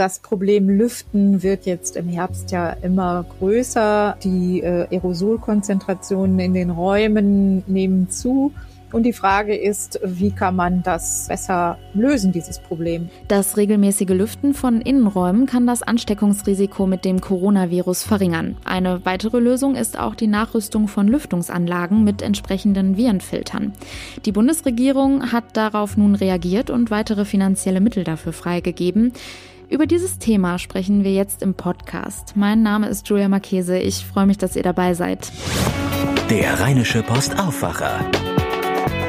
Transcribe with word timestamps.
Das 0.00 0.20
Problem 0.20 0.70
Lüften 0.70 1.42
wird 1.42 1.66
jetzt 1.66 1.94
im 1.94 2.08
Herbst 2.08 2.52
ja 2.52 2.70
immer 2.70 3.26
größer. 3.38 4.16
Die 4.24 4.62
äh, 4.62 4.86
Aerosolkonzentrationen 4.90 6.38
in 6.38 6.54
den 6.54 6.70
Räumen 6.70 7.62
nehmen 7.66 8.08
zu. 8.08 8.50
Und 8.92 9.02
die 9.02 9.12
Frage 9.12 9.54
ist, 9.54 10.00
wie 10.02 10.30
kann 10.30 10.56
man 10.56 10.82
das 10.82 11.26
besser 11.28 11.78
lösen, 11.92 12.32
dieses 12.32 12.58
Problem? 12.58 13.10
Das 13.28 13.58
regelmäßige 13.58 14.08
Lüften 14.08 14.54
von 14.54 14.80
Innenräumen 14.80 15.44
kann 15.44 15.66
das 15.66 15.82
Ansteckungsrisiko 15.82 16.86
mit 16.86 17.04
dem 17.04 17.20
Coronavirus 17.20 18.02
verringern. 18.02 18.56
Eine 18.64 19.04
weitere 19.04 19.38
Lösung 19.38 19.76
ist 19.76 19.98
auch 19.98 20.14
die 20.14 20.28
Nachrüstung 20.28 20.88
von 20.88 21.08
Lüftungsanlagen 21.08 22.02
mit 22.02 22.22
entsprechenden 22.22 22.96
Virenfiltern. 22.96 23.74
Die 24.24 24.32
Bundesregierung 24.32 25.30
hat 25.30 25.58
darauf 25.58 25.98
nun 25.98 26.14
reagiert 26.14 26.70
und 26.70 26.90
weitere 26.90 27.26
finanzielle 27.26 27.82
Mittel 27.82 28.02
dafür 28.02 28.32
freigegeben. 28.32 29.12
Über 29.70 29.86
dieses 29.86 30.18
Thema 30.18 30.58
sprechen 30.58 31.04
wir 31.04 31.12
jetzt 31.12 31.42
im 31.42 31.54
Podcast. 31.54 32.32
Mein 32.34 32.64
Name 32.64 32.88
ist 32.88 33.08
Julia 33.08 33.28
Marchese. 33.28 33.78
Ich 33.78 34.04
freue 34.04 34.26
mich, 34.26 34.36
dass 34.36 34.56
ihr 34.56 34.64
dabei 34.64 34.94
seid. 34.94 35.30
Der 36.28 36.58
Rheinische 36.58 37.04
Post 37.04 37.38
Aufwacher. 37.38 38.04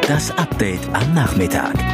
Das 0.08 0.30
Update 0.38 0.88
am 0.94 1.16
Nachmittag. 1.16 1.91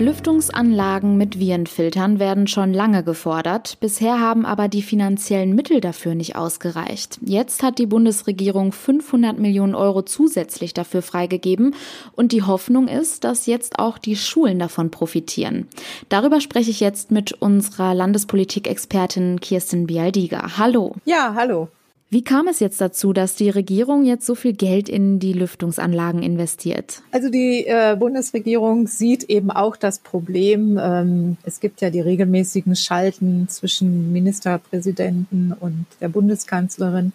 Lüftungsanlagen 0.00 1.18
mit 1.18 1.38
Virenfiltern 1.38 2.18
werden 2.18 2.46
schon 2.46 2.72
lange 2.72 3.04
gefordert. 3.04 3.76
Bisher 3.80 4.18
haben 4.18 4.46
aber 4.46 4.66
die 4.68 4.80
finanziellen 4.80 5.54
Mittel 5.54 5.82
dafür 5.82 6.14
nicht 6.14 6.36
ausgereicht. 6.36 7.18
Jetzt 7.20 7.62
hat 7.62 7.78
die 7.78 7.84
Bundesregierung 7.84 8.72
500 8.72 9.38
Millionen 9.38 9.74
Euro 9.74 10.00
zusätzlich 10.00 10.72
dafür 10.72 11.02
freigegeben 11.02 11.74
und 12.16 12.32
die 12.32 12.42
Hoffnung 12.42 12.88
ist, 12.88 13.24
dass 13.24 13.44
jetzt 13.44 13.78
auch 13.78 13.98
die 13.98 14.16
Schulen 14.16 14.58
davon 14.58 14.90
profitieren. 14.90 15.68
Darüber 16.08 16.40
spreche 16.40 16.70
ich 16.70 16.80
jetzt 16.80 17.10
mit 17.10 17.32
unserer 17.34 17.94
Landespolitik-Expertin 17.94 19.38
Kirsten 19.40 19.86
Bialdiger. 19.86 20.56
Hallo. 20.56 20.94
Ja, 21.04 21.34
hallo. 21.36 21.68
Wie 22.12 22.24
kam 22.24 22.48
es 22.48 22.58
jetzt 22.58 22.80
dazu, 22.80 23.12
dass 23.12 23.36
die 23.36 23.50
Regierung 23.50 24.04
jetzt 24.04 24.26
so 24.26 24.34
viel 24.34 24.52
Geld 24.52 24.88
in 24.88 25.20
die 25.20 25.32
Lüftungsanlagen 25.32 26.24
investiert? 26.24 27.02
Also 27.12 27.30
die 27.30 27.64
äh, 27.68 27.96
Bundesregierung 27.96 28.88
sieht 28.88 29.22
eben 29.24 29.52
auch 29.52 29.76
das 29.76 30.00
Problem. 30.00 30.76
Ähm, 30.82 31.36
es 31.44 31.60
gibt 31.60 31.80
ja 31.80 31.90
die 31.90 32.00
regelmäßigen 32.00 32.74
Schalten 32.74 33.46
zwischen 33.48 34.12
Ministerpräsidenten 34.12 35.52
und 35.52 35.86
der 36.00 36.08
Bundeskanzlerin. 36.08 37.12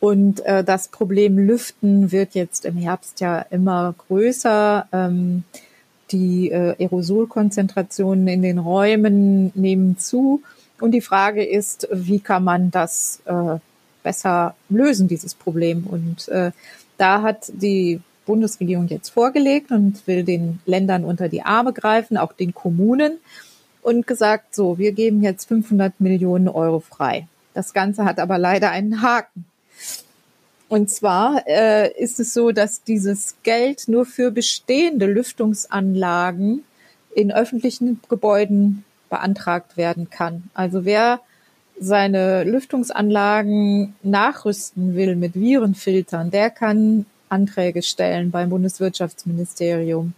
Und 0.00 0.40
äh, 0.46 0.64
das 0.64 0.88
Problem 0.88 1.36
Lüften 1.36 2.10
wird 2.10 2.34
jetzt 2.34 2.64
im 2.64 2.78
Herbst 2.78 3.20
ja 3.20 3.38
immer 3.50 3.94
größer. 4.08 4.88
Ähm, 4.92 5.44
die 6.10 6.50
äh, 6.50 6.74
Aerosolkonzentrationen 6.78 8.28
in 8.28 8.42
den 8.42 8.58
Räumen 8.58 9.50
nehmen 9.54 9.98
zu. 9.98 10.42
Und 10.80 10.92
die 10.92 11.00
Frage 11.00 11.44
ist, 11.44 11.88
wie 11.90 12.20
kann 12.20 12.44
man 12.44 12.70
das 12.70 13.22
äh, 13.24 13.58
besser 14.02 14.54
lösen, 14.68 15.08
dieses 15.08 15.34
Problem. 15.34 15.86
Und 15.86 16.28
äh, 16.28 16.52
da 16.98 17.22
hat 17.22 17.50
die 17.54 18.00
Bundesregierung 18.26 18.88
jetzt 18.88 19.10
vorgelegt 19.10 19.70
und 19.70 20.06
will 20.06 20.24
den 20.24 20.60
Ländern 20.66 21.04
unter 21.04 21.28
die 21.28 21.42
Arme 21.42 21.72
greifen, 21.72 22.16
auch 22.16 22.32
den 22.32 22.54
Kommunen 22.54 23.18
und 23.82 24.06
gesagt, 24.06 24.54
so, 24.54 24.78
wir 24.78 24.92
geben 24.92 25.22
jetzt 25.22 25.48
500 25.48 26.00
Millionen 26.00 26.48
Euro 26.48 26.80
frei. 26.80 27.26
Das 27.54 27.72
Ganze 27.72 28.04
hat 28.04 28.18
aber 28.18 28.38
leider 28.38 28.70
einen 28.70 29.02
Haken. 29.02 29.44
Und 30.68 30.88
zwar 30.88 31.46
äh, 31.46 31.92
ist 32.00 32.18
es 32.18 32.32
so, 32.32 32.50
dass 32.50 32.82
dieses 32.82 33.36
Geld 33.42 33.88
nur 33.88 34.06
für 34.06 34.30
bestehende 34.30 35.06
Lüftungsanlagen 35.06 36.64
in 37.14 37.30
öffentlichen 37.30 38.00
Gebäuden 38.08 38.84
beantragt 39.10 39.76
werden 39.76 40.08
kann. 40.08 40.44
Also 40.54 40.86
wer 40.86 41.20
seine 41.82 42.44
Lüftungsanlagen 42.44 43.94
nachrüsten 44.02 44.94
will 44.94 45.16
mit 45.16 45.34
Virenfiltern, 45.34 46.30
der 46.30 46.50
kann 46.50 47.06
Anträge 47.28 47.82
stellen 47.82 48.30
beim 48.30 48.50
Bundeswirtschaftsministerium. 48.50 50.14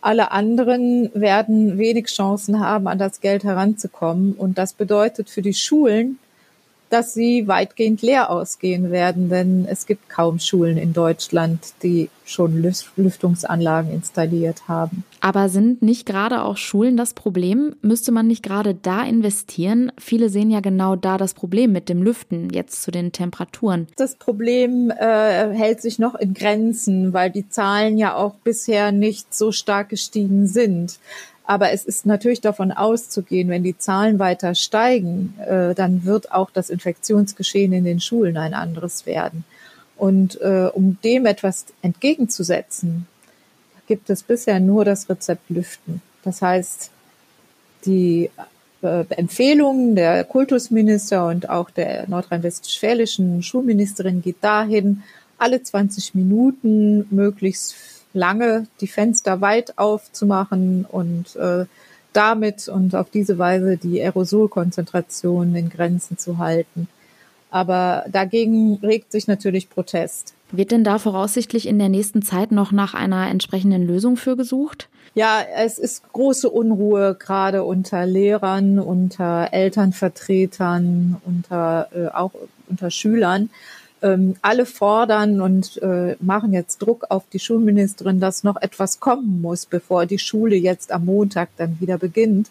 Alle 0.00 0.32
anderen 0.32 1.10
werden 1.14 1.78
wenig 1.78 2.06
Chancen 2.06 2.58
haben, 2.58 2.88
an 2.88 2.98
das 2.98 3.20
Geld 3.20 3.44
heranzukommen. 3.44 4.32
Und 4.32 4.58
das 4.58 4.72
bedeutet 4.72 5.30
für 5.30 5.42
die 5.42 5.54
Schulen, 5.54 6.18
dass 6.92 7.14
sie 7.14 7.48
weitgehend 7.48 8.02
leer 8.02 8.28
ausgehen 8.28 8.90
werden, 8.90 9.30
denn 9.30 9.64
es 9.66 9.86
gibt 9.86 10.10
kaum 10.10 10.38
Schulen 10.38 10.76
in 10.76 10.92
Deutschland, 10.92 11.72
die 11.82 12.10
schon 12.26 12.62
Lüftungsanlagen 12.96 13.90
installiert 13.90 14.68
haben. 14.68 15.04
Aber 15.20 15.48
sind 15.48 15.80
nicht 15.80 16.04
gerade 16.04 16.42
auch 16.42 16.56
Schulen 16.56 16.96
das 16.96 17.14
Problem? 17.14 17.74
Müsste 17.80 18.12
man 18.12 18.26
nicht 18.26 18.42
gerade 18.42 18.74
da 18.74 19.02
investieren? 19.04 19.90
Viele 19.98 20.28
sehen 20.28 20.50
ja 20.50 20.60
genau 20.60 20.94
da 20.94 21.16
das 21.16 21.32
Problem 21.32 21.72
mit 21.72 21.88
dem 21.88 22.02
Lüften, 22.02 22.50
jetzt 22.50 22.82
zu 22.82 22.90
den 22.90 23.12
Temperaturen. 23.12 23.86
Das 23.96 24.16
Problem 24.16 24.90
äh, 24.90 25.54
hält 25.54 25.80
sich 25.80 25.98
noch 25.98 26.14
in 26.14 26.34
Grenzen, 26.34 27.12
weil 27.12 27.30
die 27.30 27.48
Zahlen 27.48 27.96
ja 27.96 28.14
auch 28.16 28.34
bisher 28.44 28.92
nicht 28.92 29.34
so 29.34 29.50
stark 29.50 29.88
gestiegen 29.88 30.46
sind. 30.46 30.98
Aber 31.44 31.72
es 31.72 31.84
ist 31.84 32.06
natürlich 32.06 32.40
davon 32.40 32.70
auszugehen, 32.72 33.48
wenn 33.48 33.64
die 33.64 33.76
Zahlen 33.76 34.18
weiter 34.18 34.54
steigen, 34.54 35.34
äh, 35.40 35.74
dann 35.74 36.04
wird 36.04 36.32
auch 36.32 36.50
das 36.50 36.70
Infektionsgeschehen 36.70 37.72
in 37.72 37.84
den 37.84 38.00
Schulen 38.00 38.36
ein 38.36 38.54
anderes 38.54 39.06
werden. 39.06 39.44
Und 39.96 40.40
äh, 40.40 40.68
um 40.72 40.98
dem 41.04 41.26
etwas 41.26 41.66
entgegenzusetzen, 41.82 43.06
gibt 43.86 44.08
es 44.10 44.22
bisher 44.22 44.60
nur 44.60 44.84
das 44.84 45.08
Rezept 45.08 45.50
Lüften. 45.50 46.00
Das 46.22 46.42
heißt, 46.42 46.90
die 47.84 48.30
äh, 48.82 49.04
Empfehlung 49.10 49.94
der 49.94 50.24
Kultusminister 50.24 51.26
und 51.26 51.50
auch 51.50 51.70
der 51.70 52.08
nordrhein-westfälischen 52.08 53.42
Schulministerin 53.42 54.22
geht 54.22 54.36
dahin, 54.40 55.02
alle 55.38 55.62
20 55.62 56.14
Minuten 56.14 57.06
möglichst 57.10 57.74
lange 58.14 58.66
die 58.80 58.86
Fenster 58.86 59.40
weit 59.40 59.78
aufzumachen 59.78 60.84
und 60.84 61.36
äh, 61.36 61.66
damit 62.12 62.68
und 62.68 62.94
auf 62.94 63.10
diese 63.10 63.38
Weise 63.38 63.76
die 63.76 64.00
Aerosolkonzentration 64.00 65.54
in 65.54 65.70
Grenzen 65.70 66.18
zu 66.18 66.38
halten. 66.38 66.88
Aber 67.50 68.04
dagegen 68.10 68.78
regt 68.82 69.12
sich 69.12 69.28
natürlich 69.28 69.68
Protest. 69.68 70.34
Wird 70.50 70.70
denn 70.70 70.84
da 70.84 70.98
voraussichtlich 70.98 71.66
in 71.66 71.78
der 71.78 71.88
nächsten 71.88 72.22
Zeit 72.22 72.52
noch 72.52 72.72
nach 72.72 72.94
einer 72.94 73.28
entsprechenden 73.28 73.86
Lösung 73.86 74.16
für 74.16 74.36
gesucht? 74.36 74.88
Ja, 75.14 75.40
es 75.56 75.78
ist 75.78 76.10
große 76.12 76.48
Unruhe 76.48 77.14
gerade 77.14 77.64
unter 77.64 78.06
Lehrern, 78.06 78.78
unter 78.78 79.48
Elternvertretern, 79.52 81.20
unter 81.26 81.88
äh, 81.94 82.08
auch 82.08 82.32
unter 82.68 82.90
Schülern 82.90 83.50
ähm, 84.02 84.36
alle 84.42 84.66
fordern 84.66 85.40
und 85.40 85.80
äh, 85.82 86.16
machen 86.20 86.52
jetzt 86.52 86.78
Druck 86.78 87.06
auf 87.08 87.24
die 87.32 87.38
Schulministerin, 87.38 88.20
dass 88.20 88.44
noch 88.44 88.60
etwas 88.60 89.00
kommen 89.00 89.40
muss, 89.40 89.66
bevor 89.66 90.06
die 90.06 90.18
Schule 90.18 90.56
jetzt 90.56 90.92
am 90.92 91.06
Montag 91.06 91.50
dann 91.56 91.78
wieder 91.80 91.98
beginnt. 91.98 92.50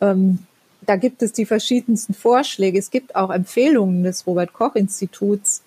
Ähm, 0.00 0.40
da 0.82 0.96
gibt 0.96 1.22
es 1.22 1.32
die 1.32 1.46
verschiedensten 1.46 2.14
Vorschläge. 2.14 2.78
Es 2.78 2.90
gibt 2.90 3.14
auch 3.14 3.30
Empfehlungen 3.30 4.02
des 4.02 4.26
Robert 4.26 4.52
Koch 4.52 4.74
Instituts, 4.74 5.62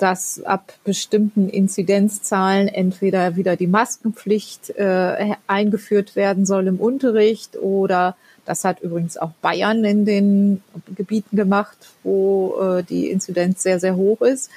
dass 0.00 0.42
ab 0.42 0.72
bestimmten 0.84 1.50
Inzidenzzahlen 1.50 2.68
entweder 2.68 3.36
wieder 3.36 3.56
die 3.56 3.66
Maskenpflicht 3.66 4.70
äh, 4.70 5.34
eingeführt 5.46 6.16
werden 6.16 6.46
soll 6.46 6.68
im 6.68 6.80
Unterricht 6.80 7.58
oder 7.58 8.16
das 8.46 8.64
hat 8.64 8.80
übrigens 8.80 9.18
auch 9.18 9.32
Bayern 9.42 9.84
in 9.84 10.06
den 10.06 10.62
Gebieten 10.96 11.36
gemacht, 11.36 11.76
wo 12.02 12.56
äh, 12.60 12.82
die 12.82 13.10
Inzidenz 13.10 13.62
sehr, 13.62 13.78
sehr 13.78 13.94
hoch 13.96 14.22
ist. 14.22 14.50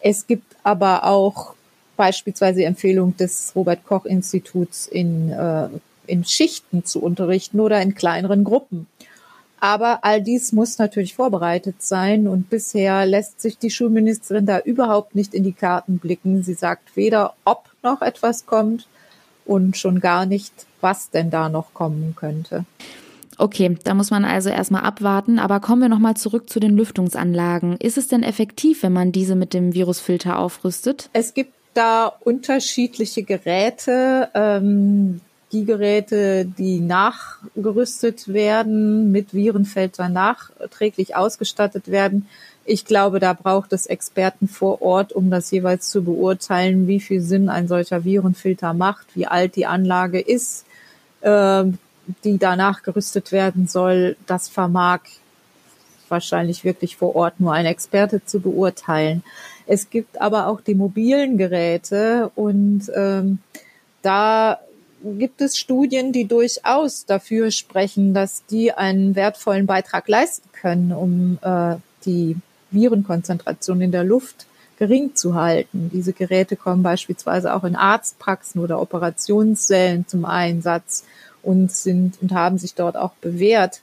Es 0.00 0.26
gibt 0.26 0.56
aber 0.62 1.04
auch 1.04 1.54
beispielsweise 1.96 2.58
die 2.58 2.64
Empfehlung 2.66 3.16
des 3.16 3.52
Robert 3.56 3.84
Koch 3.86 4.04
Instituts 4.04 4.86
in, 4.86 5.30
äh, 5.30 5.68
in 6.06 6.24
Schichten 6.24 6.84
zu 6.84 7.02
unterrichten 7.02 7.60
oder 7.60 7.80
in 7.80 7.94
kleineren 7.94 8.44
Gruppen. 8.44 8.86
Aber 9.60 10.04
all 10.04 10.22
dies 10.22 10.52
muss 10.52 10.78
natürlich 10.78 11.14
vorbereitet 11.14 11.76
sein 11.82 12.28
und 12.28 12.50
bisher 12.50 13.06
lässt 13.06 13.40
sich 13.40 13.58
die 13.58 13.70
Schulministerin 13.70 14.46
da 14.46 14.58
überhaupt 14.58 15.14
nicht 15.14 15.34
in 15.34 15.44
die 15.44 15.52
Karten 15.52 15.98
blicken. 15.98 16.42
Sie 16.42 16.54
sagt 16.54 16.96
weder, 16.96 17.34
ob 17.44 17.64
noch 17.82 18.02
etwas 18.02 18.46
kommt 18.46 18.86
und 19.44 19.76
schon 19.76 20.00
gar 20.00 20.26
nicht, 20.26 20.52
was 20.80 21.10
denn 21.10 21.30
da 21.30 21.48
noch 21.48 21.72
kommen 21.72 22.14
könnte. 22.16 22.64
Okay, 23.38 23.76
da 23.84 23.94
muss 23.94 24.10
man 24.10 24.24
also 24.24 24.48
erstmal 24.48 24.82
abwarten, 24.82 25.38
aber 25.38 25.60
kommen 25.60 25.82
wir 25.82 25.88
nochmal 25.88 26.16
zurück 26.16 26.48
zu 26.48 26.58
den 26.58 26.76
Lüftungsanlagen. 26.76 27.76
Ist 27.76 27.98
es 27.98 28.08
denn 28.08 28.22
effektiv, 28.22 28.82
wenn 28.82 28.94
man 28.94 29.12
diese 29.12 29.36
mit 29.36 29.52
dem 29.52 29.74
Virusfilter 29.74 30.38
aufrüstet? 30.38 31.10
Es 31.12 31.34
gibt 31.34 31.52
da 31.74 32.06
unterschiedliche 32.06 33.22
Geräte. 33.22 34.30
Ähm, 34.34 35.20
die 35.56 35.64
Geräte, 35.64 36.44
die 36.44 36.80
nachgerüstet 36.80 38.28
werden, 38.28 39.10
mit 39.10 39.32
Virenfilter 39.32 40.10
nachträglich 40.10 41.16
ausgestattet 41.16 41.88
werden. 41.88 42.28
Ich 42.66 42.84
glaube, 42.84 43.20
da 43.20 43.32
braucht 43.32 43.72
es 43.72 43.86
Experten 43.86 44.48
vor 44.48 44.82
Ort, 44.82 45.14
um 45.14 45.30
das 45.30 45.50
jeweils 45.50 45.88
zu 45.88 46.04
beurteilen, 46.04 46.86
wie 46.88 47.00
viel 47.00 47.22
Sinn 47.22 47.48
ein 47.48 47.68
solcher 47.68 48.04
Virenfilter 48.04 48.74
macht, 48.74 49.06
wie 49.14 49.26
alt 49.26 49.56
die 49.56 49.64
Anlage 49.64 50.20
ist, 50.20 50.66
äh, 51.22 51.64
die 52.22 52.36
danach 52.38 52.82
gerüstet 52.82 53.32
werden 53.32 53.66
soll, 53.66 54.16
das 54.26 54.48
vermag 54.48 55.00
wahrscheinlich 56.08 56.64
wirklich 56.64 56.98
vor 56.98 57.16
Ort 57.16 57.40
nur 57.40 57.54
ein 57.54 57.66
Experte 57.66 58.24
zu 58.24 58.40
beurteilen. 58.40 59.24
Es 59.66 59.88
gibt 59.88 60.20
aber 60.20 60.48
auch 60.48 60.60
die 60.60 60.74
mobilen 60.74 61.38
Geräte 61.38 62.30
und 62.34 62.90
ähm, 62.94 63.38
da 64.02 64.60
gibt 65.18 65.40
es 65.40 65.56
Studien, 65.56 66.12
die 66.12 66.26
durchaus 66.26 67.06
dafür 67.06 67.50
sprechen, 67.50 68.14
dass 68.14 68.44
die 68.46 68.72
einen 68.72 69.14
wertvollen 69.14 69.66
Beitrag 69.66 70.08
leisten 70.08 70.48
können, 70.52 70.92
um 70.92 71.38
äh, 71.42 71.76
die 72.04 72.36
Virenkonzentration 72.70 73.80
in 73.80 73.92
der 73.92 74.04
Luft 74.04 74.46
gering 74.78 75.14
zu 75.14 75.34
halten. 75.34 75.90
Diese 75.92 76.12
Geräte 76.12 76.56
kommen 76.56 76.82
beispielsweise 76.82 77.54
auch 77.54 77.64
in 77.64 77.76
Arztpraxen 77.76 78.60
oder 78.60 78.80
Operationssälen 78.80 80.06
zum 80.06 80.24
Einsatz 80.24 81.04
und 81.42 81.72
sind 81.72 82.20
und 82.20 82.32
haben 82.32 82.58
sich 82.58 82.74
dort 82.74 82.96
auch 82.96 83.12
bewährt. 83.14 83.80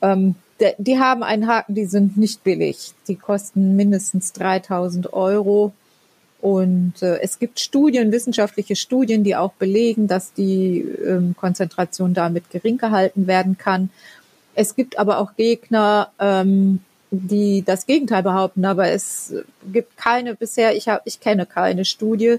Ähm, 0.00 0.36
die 0.78 0.98
haben 0.98 1.22
einen 1.22 1.48
Haken, 1.48 1.74
die 1.74 1.86
sind 1.86 2.16
nicht 2.16 2.44
billig. 2.44 2.92
Die 3.08 3.16
kosten 3.16 3.74
mindestens 3.74 4.32
3000 4.32 5.12
Euro. 5.12 5.72
Und 6.42 6.94
äh, 7.02 7.20
es 7.20 7.38
gibt 7.38 7.60
Studien, 7.60 8.10
wissenschaftliche 8.10 8.74
Studien, 8.74 9.22
die 9.22 9.36
auch 9.36 9.52
belegen, 9.52 10.08
dass 10.08 10.32
die 10.32 10.80
ähm, 10.80 11.36
Konzentration 11.38 12.14
damit 12.14 12.50
gering 12.50 12.78
gehalten 12.78 13.28
werden 13.28 13.56
kann. 13.56 13.90
Es 14.56 14.74
gibt 14.74 14.98
aber 14.98 15.18
auch 15.18 15.36
Gegner, 15.36 16.10
ähm, 16.18 16.80
die 17.12 17.62
das 17.64 17.86
Gegenteil 17.86 18.24
behaupten, 18.24 18.64
aber 18.64 18.88
es 18.88 19.32
gibt 19.72 19.96
keine 19.96 20.34
bisher, 20.34 20.74
ich, 20.74 20.88
hab, 20.88 21.06
ich 21.06 21.20
kenne 21.20 21.46
keine 21.46 21.84
Studie, 21.84 22.38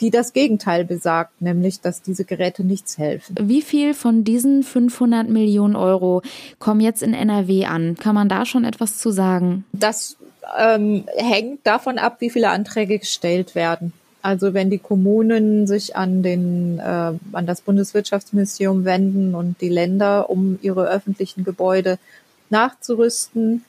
die 0.00 0.10
das 0.10 0.32
Gegenteil 0.32 0.84
besagt, 0.84 1.42
nämlich, 1.42 1.80
dass 1.80 2.02
diese 2.02 2.24
Geräte 2.24 2.62
nichts 2.62 2.98
helfen. 2.98 3.34
Wie 3.40 3.62
viel 3.62 3.94
von 3.94 4.22
diesen 4.22 4.62
500 4.62 5.28
Millionen 5.28 5.74
Euro 5.74 6.22
kommen 6.60 6.80
jetzt 6.80 7.02
in 7.02 7.14
NRW 7.14 7.66
an? 7.66 7.96
Kann 7.96 8.14
man 8.14 8.28
da 8.28 8.46
schon 8.46 8.64
etwas 8.64 8.98
zu 8.98 9.10
sagen? 9.10 9.64
Das 9.72 10.16
ähm, 10.58 11.04
hängt 11.16 11.66
davon 11.66 11.98
ab, 11.98 12.16
wie 12.20 12.30
viele 12.30 12.50
Anträge 12.50 12.98
gestellt 12.98 13.54
werden. 13.54 13.92
Also 14.22 14.52
wenn 14.52 14.68
die 14.68 14.78
Kommunen 14.78 15.66
sich 15.66 15.96
an 15.96 16.22
den 16.22 16.78
äh, 16.78 17.12
an 17.32 17.46
das 17.46 17.62
Bundeswirtschaftsministerium 17.62 18.84
wenden 18.84 19.34
und 19.34 19.60
die 19.60 19.70
Länder, 19.70 20.28
um 20.28 20.58
ihre 20.60 20.88
öffentlichen 20.88 21.44
Gebäude 21.44 21.98
nachzurüsten 22.50 23.64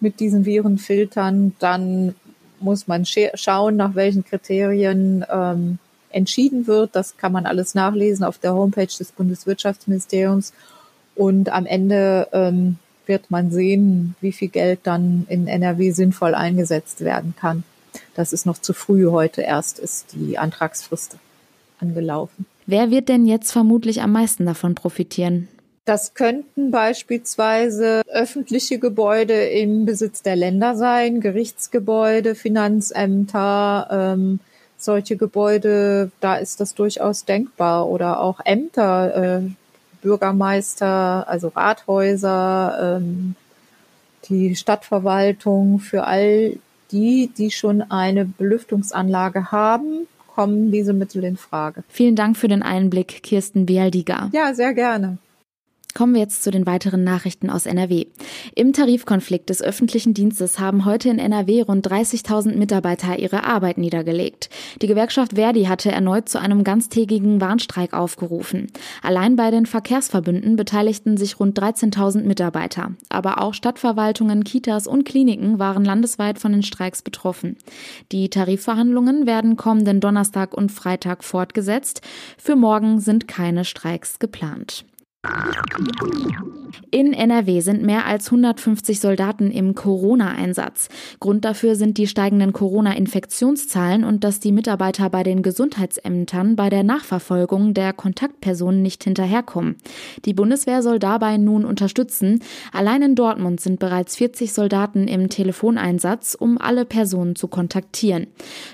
mit 0.00 0.18
diesen 0.18 0.44
Virenfiltern, 0.44 1.54
dann 1.60 2.16
muss 2.58 2.88
man 2.88 3.04
schauen, 3.06 3.76
nach 3.76 3.94
welchen 3.94 4.24
Kriterien 4.24 5.24
ähm, 5.30 5.78
entschieden 6.10 6.66
wird. 6.66 6.94
Das 6.94 7.16
kann 7.16 7.32
man 7.32 7.46
alles 7.46 7.74
nachlesen 7.74 8.24
auf 8.24 8.38
der 8.38 8.54
Homepage 8.54 8.86
des 8.86 9.12
Bundeswirtschaftsministeriums. 9.12 10.52
Und 11.14 11.50
am 11.50 11.66
Ende 11.66 12.28
ähm, 12.32 12.78
wird 13.06 13.30
man 13.30 13.50
sehen, 13.50 14.14
wie 14.20 14.32
viel 14.32 14.48
Geld 14.48 14.80
dann 14.84 15.26
in 15.28 15.46
NRW 15.46 15.90
sinnvoll 15.90 16.34
eingesetzt 16.34 17.02
werden 17.02 17.34
kann. 17.38 17.64
Das 18.14 18.32
ist 18.32 18.46
noch 18.46 18.58
zu 18.58 18.72
früh. 18.72 19.10
Heute 19.10 19.42
erst 19.42 19.78
ist 19.78 20.14
die 20.14 20.38
Antragsfrist 20.38 21.16
angelaufen. 21.80 22.46
Wer 22.66 22.90
wird 22.90 23.08
denn 23.08 23.26
jetzt 23.26 23.52
vermutlich 23.52 24.02
am 24.02 24.12
meisten 24.12 24.46
davon 24.46 24.74
profitieren? 24.74 25.48
Das 25.84 26.14
könnten 26.14 26.70
beispielsweise 26.70 28.02
öffentliche 28.06 28.78
Gebäude 28.78 29.34
im 29.34 29.84
Besitz 29.84 30.22
der 30.22 30.36
Länder 30.36 30.76
sein, 30.76 31.20
Gerichtsgebäude, 31.20 32.36
Finanzämter, 32.36 33.88
ähm, 33.90 34.38
solche 34.76 35.16
Gebäude, 35.16 36.12
da 36.20 36.36
ist 36.36 36.60
das 36.60 36.74
durchaus 36.74 37.24
denkbar. 37.24 37.88
Oder 37.88 38.20
auch 38.20 38.38
Ämter, 38.44 39.40
äh, 39.40 39.50
Bürgermeister, 40.02 41.26
also 41.28 41.48
Rathäuser, 41.48 42.98
ähm, 42.98 43.34
die 44.28 44.54
Stadtverwaltung, 44.54 45.78
für 45.78 46.04
all 46.04 46.58
die, 46.90 47.30
die 47.36 47.50
schon 47.50 47.82
eine 47.82 48.24
Belüftungsanlage 48.24 49.50
haben, 49.50 50.06
kommen 50.34 50.70
diese 50.70 50.92
Mittel 50.92 51.24
in 51.24 51.36
Frage. 51.36 51.84
Vielen 51.88 52.16
Dank 52.16 52.36
für 52.36 52.48
den 52.48 52.62
Einblick, 52.62 53.22
Kirsten 53.22 53.66
Bialdiga. 53.66 54.30
Ja, 54.32 54.54
sehr 54.54 54.74
gerne. 54.74 55.18
Kommen 55.94 56.14
wir 56.14 56.22
jetzt 56.22 56.42
zu 56.42 56.50
den 56.50 56.66
weiteren 56.66 57.04
Nachrichten 57.04 57.50
aus 57.50 57.66
NRW. 57.66 58.06
Im 58.54 58.72
Tarifkonflikt 58.72 59.50
des 59.50 59.62
öffentlichen 59.62 60.14
Dienstes 60.14 60.58
haben 60.58 60.84
heute 60.86 61.10
in 61.10 61.18
NRW 61.18 61.62
rund 61.62 61.86
30.000 61.86 62.56
Mitarbeiter 62.56 63.18
ihre 63.18 63.44
Arbeit 63.44 63.76
niedergelegt. 63.76 64.48
Die 64.80 64.86
Gewerkschaft 64.86 65.34
Verdi 65.34 65.64
hatte 65.64 65.92
erneut 65.92 66.28
zu 66.28 66.40
einem 66.40 66.64
ganztägigen 66.64 67.40
Warnstreik 67.40 67.92
aufgerufen. 67.92 68.68
Allein 69.02 69.36
bei 69.36 69.50
den 69.50 69.66
Verkehrsverbünden 69.66 70.56
beteiligten 70.56 71.16
sich 71.16 71.38
rund 71.38 71.58
13.000 71.58 72.22
Mitarbeiter. 72.22 72.92
Aber 73.10 73.42
auch 73.42 73.52
Stadtverwaltungen, 73.52 74.44
Kitas 74.44 74.86
und 74.86 75.04
Kliniken 75.04 75.58
waren 75.58 75.84
landesweit 75.84 76.38
von 76.38 76.52
den 76.52 76.62
Streiks 76.62 77.02
betroffen. 77.02 77.56
Die 78.12 78.30
Tarifverhandlungen 78.30 79.26
werden 79.26 79.56
kommenden 79.56 80.00
Donnerstag 80.00 80.54
und 80.54 80.72
Freitag 80.72 81.22
fortgesetzt. 81.22 82.00
Für 82.38 82.56
morgen 82.56 83.00
sind 83.00 83.28
keine 83.28 83.64
Streiks 83.64 84.18
geplant. 84.18 84.86
In 86.90 87.12
NRW 87.12 87.60
sind 87.60 87.82
mehr 87.82 88.06
als 88.06 88.26
150 88.26 88.98
Soldaten 88.98 89.50
im 89.50 89.74
Corona-Einsatz. 89.74 90.88
Grund 91.20 91.44
dafür 91.44 91.76
sind 91.76 91.96
die 91.96 92.08
steigenden 92.08 92.52
Corona-Infektionszahlen 92.52 94.02
und 94.02 94.24
dass 94.24 94.40
die 94.40 94.52
Mitarbeiter 94.52 95.08
bei 95.08 95.22
den 95.22 95.42
Gesundheitsämtern 95.42 96.56
bei 96.56 96.70
der 96.70 96.82
Nachverfolgung 96.82 97.72
der 97.72 97.92
Kontaktpersonen 97.92 98.82
nicht 98.82 99.04
hinterherkommen. 99.04 99.76
Die 100.24 100.34
Bundeswehr 100.34 100.82
soll 100.82 100.98
dabei 100.98 101.36
nun 101.36 101.64
unterstützen. 101.64 102.40
Allein 102.72 103.02
in 103.02 103.14
Dortmund 103.14 103.60
sind 103.60 103.78
bereits 103.78 104.16
40 104.16 104.52
Soldaten 104.52 105.06
im 105.06 105.28
Telefoneinsatz, 105.28 106.34
um 106.34 106.58
alle 106.58 106.84
Personen 106.84 107.36
zu 107.36 107.46
kontaktieren. 107.46 108.26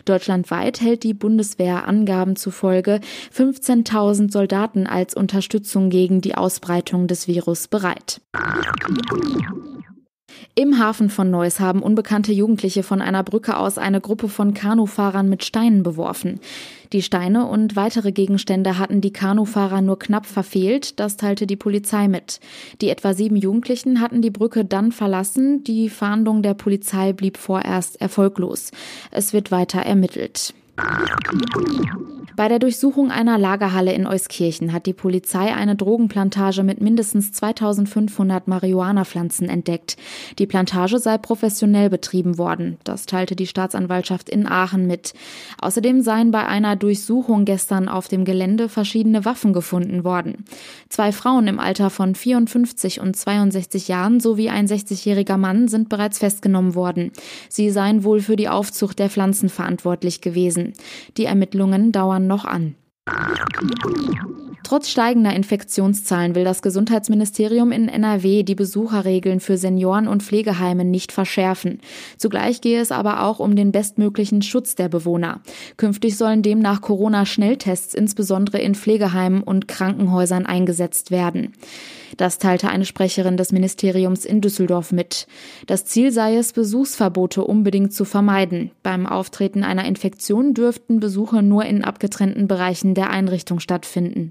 Deutschlandweit 0.06 0.80
hält 0.80 1.02
die 1.02 1.14
Bundeswehr 1.14 1.86
Angaben 1.86 2.36
zufolge 2.36 3.00
15.000 3.36 4.32
Soldaten 4.32 4.86
als 4.86 5.14
Unterstützung 5.14 5.90
gegen 5.90 6.20
die 6.20 6.38
Ausbreitung 6.38 7.06
des 7.06 7.29
Virus 7.29 7.69
bereit. 7.69 8.20
Im 10.55 10.79
Hafen 10.79 11.08
von 11.08 11.31
Neuss 11.31 11.61
haben 11.61 11.82
unbekannte 11.82 12.32
Jugendliche 12.32 12.82
von 12.82 13.00
einer 13.00 13.23
Brücke 13.23 13.56
aus 13.56 13.79
eine 13.79 14.00
Gruppe 14.00 14.29
von 14.29 14.55
Kanufahrern 14.55 15.29
mit 15.29 15.44
Steinen 15.44 15.85
beworfen. 15.85 16.40
Die 16.93 17.02
Steine 17.02 17.46
und 17.46 17.76
weitere 17.76 18.11
Gegenstände 18.11 18.79
hatten 18.79 19.00
die 19.00 19.12
Kanufahrer 19.12 19.82
nur 19.82 19.99
knapp 19.99 20.26
verfehlt, 20.26 20.99
das 20.99 21.17
teilte 21.17 21.46
die 21.46 21.56
Polizei 21.56 22.08
mit. 22.08 22.40
Die 22.80 22.88
etwa 22.88 23.14
sieben 23.14 23.37
Jugendlichen 23.37 24.00
hatten 24.00 24.21
die 24.21 24.30
Brücke 24.30 24.64
dann 24.64 24.90
verlassen, 24.90 25.62
die 25.62 25.88
Fahndung 25.88 26.42
der 26.42 26.54
Polizei 26.54 27.12
blieb 27.12 27.37
vorerst 27.37 28.00
erfolglos. 28.00 28.73
Es 29.12 29.33
wird 29.33 29.50
weiter 29.52 29.80
ermittelt. 29.80 30.54
Bei 32.38 32.47
der 32.47 32.61
Durchsuchung 32.61 33.11
einer 33.11 33.37
Lagerhalle 33.37 33.92
in 33.92 34.07
Euskirchen 34.07 34.73
hat 34.73 34.87
die 34.87 34.92
Polizei 34.92 35.52
eine 35.52 35.75
Drogenplantage 35.75 36.62
mit 36.62 36.80
mindestens 36.80 37.33
2500 37.33 38.47
Marihuana-Pflanzen 38.47 39.49
entdeckt. 39.49 39.97
Die 40.38 40.47
Plantage 40.47 41.00
sei 41.00 41.18
professionell 41.18 41.90
betrieben 41.90 42.38
worden. 42.38 42.76
Das 42.85 43.07
teilte 43.07 43.35
die 43.35 43.49
Staatsanwaltschaft 43.49 44.28
in 44.28 44.47
Aachen 44.47 44.87
mit. 44.87 45.14
Außerdem 45.61 46.00
seien 46.02 46.30
bei 46.30 46.47
einer 46.47 46.76
Durchsuchung 46.76 47.45
gestern 47.45 47.88
auf 47.88 48.07
dem 48.07 48.25
Gelände 48.25 48.68
verschiedene 48.68 49.25
Waffen 49.25 49.52
gefunden 49.52 50.04
worden. 50.04 50.45
Zwei 50.90 51.11
Frauen 51.11 51.49
im 51.49 51.59
Alter 51.59 51.90
von 51.90 52.14
54 52.14 53.00
und 53.00 53.16
62 53.16 53.88
Jahren 53.88 54.21
sowie 54.21 54.49
ein 54.49 54.68
60-jähriger 54.68 55.38
Mann 55.38 55.66
sind 55.66 55.88
bereits 55.88 56.21
festgenommen 56.21 56.76
worden. 56.76 57.11
Sie 57.49 57.71
seien 57.71 58.04
wohl 58.04 58.21
für 58.21 58.37
die 58.37 58.49
Aufzucht 58.49 59.00
der 59.00 59.11
Pflanzen 59.11 59.49
verantwortlich 59.49 60.21
gewesen. 60.21 60.75
Die 61.16 61.25
Ermittlungen 61.25 61.90
dauern 61.90 62.27
noch 62.28 62.44
an. 62.44 62.76
Trotz 64.64 64.90
steigender 64.90 65.34
Infektionszahlen 65.34 66.34
will 66.34 66.44
das 66.44 66.62
Gesundheitsministerium 66.62 67.72
in 67.72 67.88
NRW 67.88 68.42
die 68.42 68.54
Besucherregeln 68.54 69.40
für 69.40 69.56
Senioren 69.56 70.08
und 70.08 70.22
Pflegeheime 70.22 70.84
nicht 70.84 71.12
verschärfen. 71.12 71.80
Zugleich 72.16 72.60
gehe 72.60 72.80
es 72.80 72.92
aber 72.92 73.22
auch 73.22 73.38
um 73.38 73.56
den 73.56 73.72
bestmöglichen 73.72 74.42
Schutz 74.42 74.74
der 74.74 74.88
Bewohner. 74.88 75.40
Künftig 75.76 76.16
sollen 76.16 76.42
demnach 76.42 76.80
Corona-Schnelltests 76.80 77.94
insbesondere 77.94 78.58
in 78.58 78.74
Pflegeheimen 78.74 79.42
und 79.42 79.68
Krankenhäusern 79.68 80.44
eingesetzt 80.44 81.10
werden. 81.10 81.54
Das 82.16 82.38
teilte 82.38 82.68
eine 82.68 82.84
Sprecherin 82.84 83.36
des 83.36 83.52
Ministeriums 83.52 84.24
in 84.24 84.40
Düsseldorf 84.40 84.92
mit. 84.92 85.26
Das 85.66 85.84
Ziel 85.84 86.10
sei 86.10 86.36
es, 86.36 86.52
Besuchsverbote 86.52 87.44
unbedingt 87.44 87.92
zu 87.92 88.04
vermeiden. 88.04 88.70
Beim 88.82 89.06
Auftreten 89.06 89.62
einer 89.62 89.84
Infektion 89.84 90.54
dürften 90.54 91.00
Besuche 91.00 91.42
nur 91.42 91.64
in 91.64 91.84
abgetrennten 91.84 92.48
Bereichen 92.48 92.94
der 92.94 93.10
Einrichtung 93.10 93.60
stattfinden. 93.60 94.30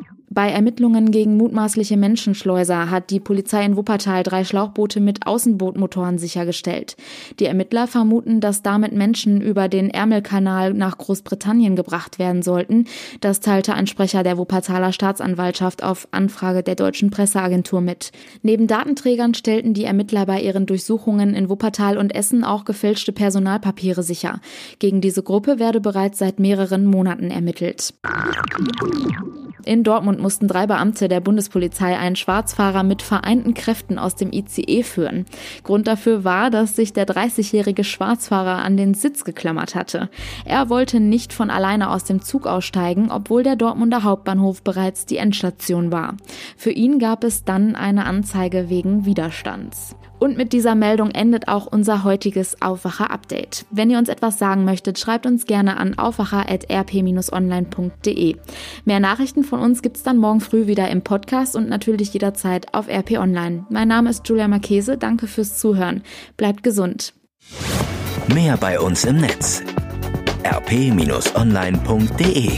Bei 0.33 0.49
Ermittlungen 0.49 1.11
gegen 1.11 1.35
mutmaßliche 1.35 1.97
Menschenschleuser 1.97 2.89
hat 2.89 3.09
die 3.09 3.19
Polizei 3.19 3.65
in 3.65 3.75
Wuppertal 3.75 4.23
drei 4.23 4.45
Schlauchboote 4.45 5.01
mit 5.01 5.27
Außenbootmotoren 5.27 6.17
sichergestellt. 6.17 6.95
Die 7.41 7.47
Ermittler 7.47 7.85
vermuten, 7.85 8.39
dass 8.39 8.63
damit 8.63 8.93
Menschen 8.93 9.41
über 9.41 9.67
den 9.67 9.89
Ärmelkanal 9.89 10.73
nach 10.73 10.97
Großbritannien 10.97 11.75
gebracht 11.75 12.17
werden 12.17 12.43
sollten. 12.43 12.85
Das 13.19 13.41
teilte 13.41 13.73
ein 13.73 13.87
Sprecher 13.87 14.23
der 14.23 14.37
Wuppertaler 14.37 14.93
Staatsanwaltschaft 14.93 15.83
auf 15.83 16.07
Anfrage 16.11 16.63
der 16.63 16.75
deutschen 16.75 17.09
Presseagentur 17.09 17.81
mit. 17.81 18.13
Neben 18.41 18.67
Datenträgern 18.67 19.33
stellten 19.33 19.73
die 19.73 19.83
Ermittler 19.83 20.25
bei 20.25 20.39
ihren 20.39 20.65
Durchsuchungen 20.65 21.35
in 21.35 21.49
Wuppertal 21.49 21.97
und 21.97 22.15
Essen 22.15 22.45
auch 22.45 22.63
gefälschte 22.63 23.11
Personalpapiere 23.11 24.01
sicher. 24.01 24.39
Gegen 24.79 25.01
diese 25.01 25.23
Gruppe 25.23 25.59
werde 25.59 25.81
bereits 25.81 26.19
seit 26.19 26.39
mehreren 26.39 26.85
Monaten 26.85 27.31
ermittelt. 27.31 27.93
In 29.65 29.83
Dortmund 29.83 30.19
mussten 30.19 30.47
drei 30.47 30.65
Beamte 30.65 31.07
der 31.07 31.19
Bundespolizei 31.19 31.97
einen 31.97 32.15
Schwarzfahrer 32.15 32.83
mit 32.83 33.01
vereinten 33.01 33.53
Kräften 33.53 33.99
aus 33.99 34.15
dem 34.15 34.31
ICE 34.31 34.83
führen. 34.83 35.25
Grund 35.63 35.87
dafür 35.87 36.23
war, 36.23 36.49
dass 36.49 36.75
sich 36.75 36.93
der 36.93 37.05
30-jährige 37.05 37.83
Schwarzfahrer 37.83 38.63
an 38.63 38.77
den 38.77 38.93
Sitz 38.93 39.23
geklammert 39.23 39.75
hatte. 39.75 40.09
Er 40.45 40.69
wollte 40.69 40.99
nicht 40.99 41.33
von 41.33 41.49
alleine 41.49 41.89
aus 41.89 42.03
dem 42.03 42.21
Zug 42.21 42.47
aussteigen, 42.47 43.11
obwohl 43.11 43.43
der 43.43 43.55
Dortmunder 43.55 44.03
Hauptbahnhof 44.03 44.63
bereits 44.63 45.05
die 45.05 45.17
Endstation 45.17 45.91
war. 45.91 46.15
Für 46.57 46.71
ihn 46.71 46.99
gab 46.99 47.23
es 47.23 47.43
dann 47.43 47.75
eine 47.75 48.05
Anzeige 48.05 48.69
wegen 48.69 49.05
Widerstands. 49.05 49.95
Und 50.21 50.37
mit 50.37 50.53
dieser 50.53 50.75
Meldung 50.75 51.09
endet 51.09 51.47
auch 51.47 51.65
unser 51.65 52.03
heutiges 52.03 52.61
Aufwacher-Update. 52.61 53.65
Wenn 53.71 53.89
ihr 53.89 53.97
uns 53.97 54.07
etwas 54.07 54.37
sagen 54.37 54.65
möchtet, 54.65 54.99
schreibt 54.99 55.25
uns 55.25 55.47
gerne 55.47 55.77
an 55.77 55.97
aufwacher.rp-online.de. 55.97 58.35
Mehr 58.85 58.99
Nachrichten 58.99 59.43
von 59.43 59.61
uns 59.61 59.81
gibt's 59.81 60.03
dann 60.03 60.17
morgen 60.17 60.39
früh 60.39 60.67
wieder 60.67 60.89
im 60.89 61.01
Podcast 61.01 61.55
und 61.55 61.69
natürlich 61.69 62.13
jederzeit 62.13 62.71
auf 62.75 62.87
RP 62.87 63.17
Online. 63.17 63.65
Mein 63.71 63.87
Name 63.87 64.11
ist 64.11 64.29
Julia 64.29 64.47
Marchese. 64.47 64.95
Danke 64.95 65.25
fürs 65.25 65.57
Zuhören. 65.57 66.03
Bleibt 66.37 66.61
gesund. 66.61 67.15
Mehr 68.31 68.57
bei 68.57 68.79
uns 68.79 69.05
im 69.05 69.17
Netz 69.17 69.63
rp-online.de 70.43 72.51